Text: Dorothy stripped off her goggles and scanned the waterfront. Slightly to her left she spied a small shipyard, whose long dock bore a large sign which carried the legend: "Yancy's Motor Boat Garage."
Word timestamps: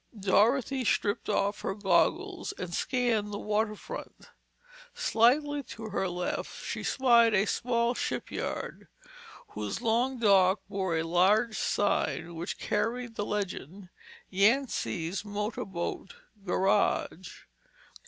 Dorothy 0.19 0.83
stripped 0.83 1.29
off 1.29 1.61
her 1.61 1.75
goggles 1.75 2.53
and 2.53 2.73
scanned 2.73 3.31
the 3.31 3.37
waterfront. 3.37 4.31
Slightly 4.95 5.61
to 5.77 5.89
her 5.89 6.07
left 6.09 6.63
she 6.65 6.81
spied 6.81 7.35
a 7.35 7.45
small 7.45 7.93
shipyard, 7.93 8.87
whose 9.49 9.79
long 9.79 10.17
dock 10.17 10.61
bore 10.67 10.97
a 10.97 11.03
large 11.03 11.55
sign 11.55 12.33
which 12.33 12.57
carried 12.57 13.13
the 13.13 13.27
legend: 13.27 13.89
"Yancy's 14.27 15.23
Motor 15.23 15.65
Boat 15.65 16.15
Garage." 16.43 17.41